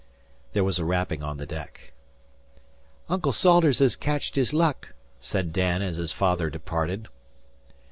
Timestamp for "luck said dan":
4.51-5.83